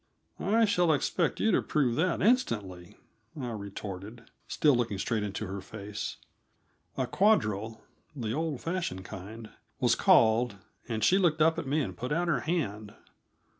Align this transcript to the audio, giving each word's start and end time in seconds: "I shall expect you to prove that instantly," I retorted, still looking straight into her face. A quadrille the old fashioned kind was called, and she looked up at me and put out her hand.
"I 0.39 0.65
shall 0.65 0.91
expect 0.93 1.39
you 1.39 1.51
to 1.51 1.61
prove 1.61 1.95
that 1.97 2.23
instantly," 2.23 2.97
I 3.39 3.51
retorted, 3.51 4.23
still 4.47 4.75
looking 4.75 4.97
straight 4.97 5.21
into 5.21 5.45
her 5.45 5.61
face. 5.61 6.17
A 6.97 7.05
quadrille 7.05 7.83
the 8.15 8.31
old 8.33 8.61
fashioned 8.61 9.05
kind 9.05 9.51
was 9.79 9.93
called, 9.93 10.55
and 10.89 11.03
she 11.03 11.19
looked 11.19 11.39
up 11.43 11.59
at 11.59 11.67
me 11.67 11.81
and 11.81 11.95
put 11.95 12.11
out 12.11 12.27
her 12.29 12.39
hand. 12.39 12.95